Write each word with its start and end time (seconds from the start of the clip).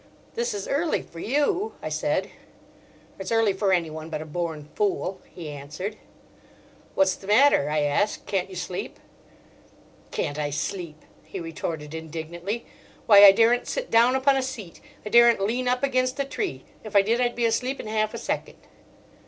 "This 0.33 0.55
is 0.55 0.67
early 0.67 1.03
for 1.03 1.19
you," 1.19 1.73
I 1.79 1.89
said. 1.89 2.31
"It's 3.19 3.31
early 3.31 3.53
for 3.53 3.71
anyone 3.71 4.09
but 4.09 4.19
a 4.19 4.25
born 4.25 4.67
fool," 4.73 5.21
he 5.31 5.47
answered. 5.51 5.95
"What's 6.95 7.13
the 7.13 7.27
matter?" 7.27 7.69
I 7.69 7.81
asked. 7.81 8.25
"Can't 8.25 8.49
you 8.49 8.55
sleep?" 8.55 8.99
"Can't 10.09 10.39
I 10.39 10.49
sleep?" 10.49 11.03
he 11.23 11.39
retorted 11.39 11.93
indignantly. 11.93 12.65
"Why, 13.05 13.23
I 13.25 13.31
daren't 13.31 13.67
sit 13.67 13.91
down 13.91 14.15
upon 14.15 14.35
a 14.37 14.41
seat, 14.41 14.81
I 15.05 15.09
daren't 15.09 15.39
lean 15.39 15.67
up 15.67 15.83
against 15.83 16.19
a 16.19 16.25
tree. 16.25 16.63
If 16.83 16.95
I 16.95 17.03
did 17.03 17.21
I'd 17.21 17.35
be 17.35 17.45
asleep 17.45 17.79
in 17.79 17.85
half 17.85 18.15
a 18.15 18.17
second." 18.17 18.57